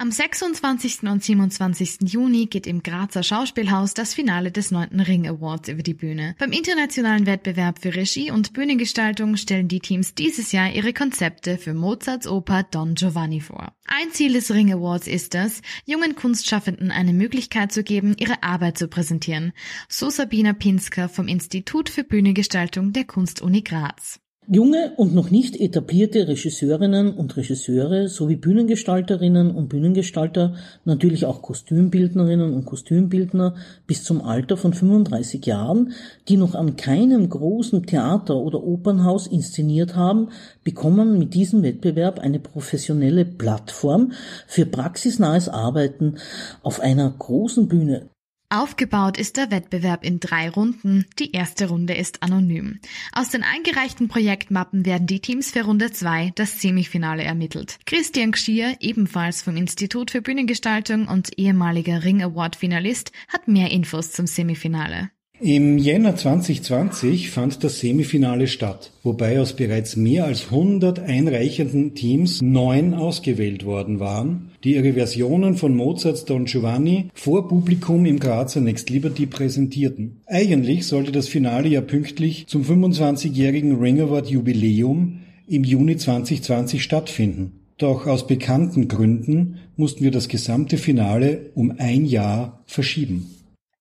Am 0.00 0.12
26. 0.12 1.02
und 1.08 1.24
27. 1.24 2.02
Juni 2.02 2.46
geht 2.46 2.68
im 2.68 2.84
Grazer 2.84 3.24
Schauspielhaus 3.24 3.94
das 3.94 4.14
Finale 4.14 4.52
des 4.52 4.70
9. 4.70 5.00
Ring 5.00 5.26
Awards 5.26 5.68
über 5.68 5.82
die 5.82 5.92
Bühne. 5.92 6.36
Beim 6.38 6.52
internationalen 6.52 7.26
Wettbewerb 7.26 7.80
für 7.80 7.96
Regie 7.96 8.30
und 8.30 8.52
Bühnengestaltung 8.52 9.36
stellen 9.36 9.66
die 9.66 9.80
Teams 9.80 10.14
dieses 10.14 10.52
Jahr 10.52 10.70
ihre 10.70 10.92
Konzepte 10.92 11.58
für 11.58 11.74
Mozarts 11.74 12.28
Oper 12.28 12.62
Don 12.62 12.94
Giovanni 12.94 13.40
vor. 13.40 13.72
Ein 13.86 14.12
Ziel 14.12 14.34
des 14.34 14.54
Ring 14.54 14.72
Awards 14.72 15.08
ist 15.08 15.34
es, 15.34 15.62
jungen 15.84 16.14
Kunstschaffenden 16.14 16.92
eine 16.92 17.12
Möglichkeit 17.12 17.72
zu 17.72 17.82
geben, 17.82 18.14
ihre 18.16 18.44
Arbeit 18.44 18.78
zu 18.78 18.86
präsentieren. 18.86 19.52
So 19.88 20.10
Sabina 20.10 20.52
Pinsker 20.52 21.08
vom 21.08 21.26
Institut 21.26 21.88
für 21.88 22.04
Bühnengestaltung 22.04 22.92
der 22.92 23.04
Kunstuni 23.04 23.62
Graz. 23.62 24.20
Junge 24.50 24.92
und 24.96 25.14
noch 25.14 25.30
nicht 25.30 25.60
etablierte 25.60 26.26
Regisseurinnen 26.26 27.12
und 27.12 27.36
Regisseure 27.36 28.08
sowie 28.08 28.36
Bühnengestalterinnen 28.36 29.50
und 29.50 29.68
Bühnengestalter, 29.68 30.54
natürlich 30.86 31.26
auch 31.26 31.42
Kostümbildnerinnen 31.42 32.54
und 32.54 32.64
Kostümbildner 32.64 33.56
bis 33.86 34.04
zum 34.04 34.22
Alter 34.22 34.56
von 34.56 34.72
35 34.72 35.44
Jahren, 35.44 35.92
die 36.28 36.38
noch 36.38 36.54
an 36.54 36.76
keinem 36.76 37.28
großen 37.28 37.84
Theater 37.84 38.36
oder 38.36 38.64
Opernhaus 38.64 39.26
inszeniert 39.26 39.96
haben, 39.96 40.30
bekommen 40.64 41.18
mit 41.18 41.34
diesem 41.34 41.62
Wettbewerb 41.62 42.18
eine 42.18 42.38
professionelle 42.38 43.26
Plattform 43.26 44.12
für 44.46 44.64
praxisnahes 44.64 45.50
Arbeiten 45.50 46.14
auf 46.62 46.80
einer 46.80 47.10
großen 47.10 47.68
Bühne. 47.68 48.08
Aufgebaut 48.50 49.18
ist 49.18 49.36
der 49.36 49.50
Wettbewerb 49.50 50.02
in 50.04 50.20
drei 50.20 50.48
Runden. 50.48 51.04
Die 51.18 51.32
erste 51.32 51.68
Runde 51.68 51.92
ist 51.92 52.22
anonym. 52.22 52.80
Aus 53.12 53.28
den 53.28 53.42
eingereichten 53.42 54.08
Projektmappen 54.08 54.86
werden 54.86 55.06
die 55.06 55.20
Teams 55.20 55.50
für 55.50 55.64
Runde 55.64 55.92
zwei 55.92 56.32
das 56.34 56.62
Semifinale 56.62 57.24
ermittelt. 57.24 57.78
Christian 57.84 58.32
Gschier, 58.32 58.76
ebenfalls 58.80 59.42
vom 59.42 59.56
Institut 59.58 60.10
für 60.10 60.22
Bühnengestaltung 60.22 61.08
und 61.08 61.38
ehemaliger 61.38 62.04
Ring 62.04 62.22
Award 62.22 62.56
Finalist, 62.56 63.12
hat 63.28 63.48
mehr 63.48 63.70
Infos 63.70 64.12
zum 64.12 64.26
Semifinale. 64.26 65.10
Im 65.40 65.78
Jänner 65.78 66.16
2020 66.16 67.30
fand 67.30 67.62
das 67.62 67.78
Semifinale 67.78 68.48
statt, 68.48 68.90
wobei 69.04 69.40
aus 69.40 69.52
bereits 69.52 69.94
mehr 69.94 70.24
als 70.24 70.46
100 70.46 70.98
einreichenden 70.98 71.94
Teams 71.94 72.42
neun 72.42 72.92
ausgewählt 72.92 73.64
worden 73.64 74.00
waren, 74.00 74.50
die 74.64 74.74
ihre 74.74 74.94
Versionen 74.94 75.56
von 75.56 75.76
Mozarts 75.76 76.24
Don 76.24 76.46
Giovanni 76.46 77.10
vor 77.14 77.46
Publikum 77.46 78.04
im 78.04 78.18
Grazer 78.18 78.60
Next 78.60 78.90
Liberty 78.90 79.26
präsentierten. 79.26 80.22
Eigentlich 80.26 80.88
sollte 80.88 81.12
das 81.12 81.28
Finale 81.28 81.68
ja 81.68 81.82
pünktlich 81.82 82.48
zum 82.48 82.64
25-jährigen 82.64 83.78
Ring 83.78 84.00
Award 84.00 84.26
Jubiläum 84.26 85.20
im 85.46 85.62
Juni 85.62 85.98
2020 85.98 86.82
stattfinden. 86.82 87.52
Doch 87.78 88.08
aus 88.08 88.26
bekannten 88.26 88.88
Gründen 88.88 89.58
mussten 89.76 90.02
wir 90.02 90.10
das 90.10 90.26
gesamte 90.26 90.78
Finale 90.78 91.50
um 91.54 91.74
ein 91.78 92.06
Jahr 92.06 92.64
verschieben. 92.66 93.37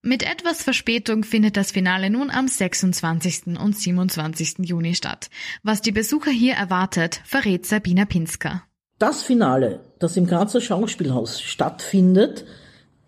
Mit 0.08 0.24
etwas 0.24 0.64
Verspätung 0.64 1.26
findet 1.26 1.58
das 1.58 1.72
Finale 1.72 2.10
nun 2.10 2.30
am 2.30 2.48
26. 2.48 3.60
und 3.62 3.78
27. 3.78 4.60
Juni 4.60 4.96
statt. 4.96 5.30
Was 5.64 5.82
die 5.82 5.92
Besucher 5.92 6.32
hier 6.32 6.54
erwartet, 6.54 7.20
verrät 7.26 7.66
Sabina 7.66 8.06
Pinsker. 8.06 8.64
Das 9.00 9.22
Finale, 9.22 9.82
das 10.00 10.16
im 10.16 10.26
Grazer 10.26 10.62
Schauspielhaus 10.62 11.42
stattfindet, 11.42 12.46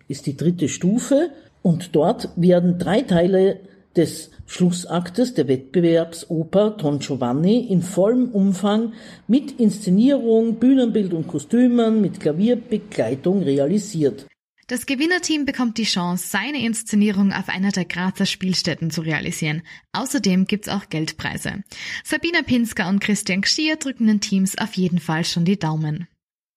ist 0.08 0.26
die 0.26 0.36
dritte 0.36 0.68
Stufe 0.68 1.30
und 1.62 1.96
dort 1.96 2.28
werden 2.36 2.78
drei 2.78 3.00
Teile 3.00 3.60
des 3.96 4.30
Schlussaktes 4.44 5.32
der 5.32 5.48
Wettbewerbsoper 5.48 6.72
Don 6.72 6.98
Giovanni 6.98 7.60
in 7.60 7.80
vollem 7.80 8.28
Umfang 8.28 8.92
mit 9.26 9.58
Inszenierung, 9.58 10.56
Bühnenbild 10.56 11.14
und 11.14 11.28
Kostümen 11.28 12.02
mit 12.02 12.20
Klavierbegleitung 12.20 13.42
realisiert. 13.42 14.26
Das 14.70 14.86
Gewinnerteam 14.86 15.46
bekommt 15.46 15.78
die 15.78 15.82
Chance, 15.82 16.28
seine 16.28 16.64
Inszenierung 16.64 17.32
auf 17.32 17.48
einer 17.48 17.72
der 17.72 17.84
Grazer 17.84 18.24
Spielstätten 18.24 18.92
zu 18.92 19.00
realisieren. 19.00 19.62
Außerdem 19.92 20.44
gibt's 20.44 20.68
auch 20.68 20.88
Geldpreise. 20.88 21.64
Sabina 22.04 22.42
Pinsker 22.42 22.88
und 22.88 23.00
Christian 23.00 23.40
Gschier 23.40 23.78
drücken 23.78 24.06
den 24.06 24.20
Teams 24.20 24.56
auf 24.58 24.74
jeden 24.74 25.00
Fall 25.00 25.24
schon 25.24 25.44
die 25.44 25.58
Daumen. 25.58 26.06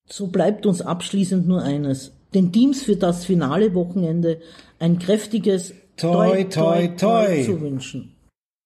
So 0.08 0.28
bleibt 0.28 0.64
uns 0.64 0.80
abschließend 0.80 1.48
nur 1.48 1.62
eines. 1.62 2.12
Den 2.32 2.52
Teams 2.52 2.84
für 2.84 2.94
das 2.94 3.24
finale 3.24 3.74
Wochenende 3.74 4.40
ein 4.78 5.00
kräftiges 5.00 5.74
Toi, 5.96 6.44
toi, 6.44 6.86
toi, 6.86 6.88
toi 6.96 7.42
zu 7.42 7.60
wünschen. 7.60 8.14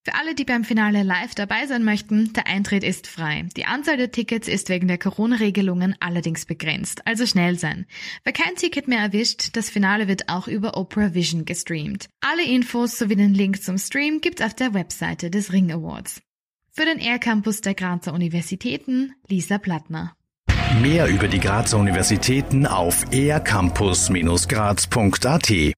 Für 0.08 0.14
alle, 0.14 0.34
die 0.34 0.46
beim 0.46 0.64
Finale 0.64 1.02
live 1.02 1.34
dabei 1.34 1.66
sein 1.66 1.84
möchten, 1.84 2.32
der 2.32 2.46
Eintritt 2.46 2.82
ist 2.82 3.06
frei. 3.06 3.44
Die 3.58 3.66
Anzahl 3.66 3.98
der 3.98 4.10
Tickets 4.10 4.48
ist 4.48 4.70
wegen 4.70 4.88
der 4.88 4.96
Corona-Regelungen 4.96 5.96
allerdings 6.00 6.46
begrenzt, 6.46 7.06
also 7.06 7.26
schnell 7.26 7.58
sein. 7.58 7.84
Wer 8.24 8.32
kein 8.32 8.56
Ticket 8.56 8.88
mehr 8.88 9.00
erwischt, 9.00 9.50
das 9.52 9.68
Finale 9.68 10.08
wird 10.08 10.30
auch 10.30 10.48
über 10.48 10.78
Opera 10.78 11.12
Vision 11.12 11.44
gestreamt. 11.44 12.08
Alle 12.22 12.42
Infos 12.42 12.96
sowie 12.96 13.16
den 13.16 13.34
Link 13.34 13.62
zum 13.62 13.76
Stream 13.76 14.22
gibt's 14.22 14.40
auf 14.40 14.54
der 14.54 14.72
Webseite 14.72 15.30
des 15.30 15.52
Ring 15.52 15.70
Awards. 15.70 16.22
Für 16.70 16.86
den 16.86 17.00
Air 17.00 17.18
Campus 17.18 17.60
der 17.60 17.74
Grazer 17.74 18.14
Universitäten, 18.14 19.12
Lisa 19.28 19.58
Plattner. 19.58 20.14
Mehr 20.80 21.08
über 21.08 21.28
die 21.28 21.40
Grazer 21.40 21.78
Universitäten 21.78 22.66
auf 22.66 23.04
aircampus-graz.at 23.10 25.50